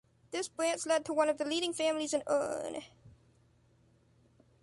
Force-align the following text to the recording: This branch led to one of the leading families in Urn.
This 0.31 0.47
branch 0.47 0.87
led 0.87 1.05
to 1.05 1.13
one 1.13 1.29
of 1.29 1.37
the 1.37 1.45
leading 1.45 1.73
families 1.73 2.11
in 2.15 2.23
Urn. 2.25 2.81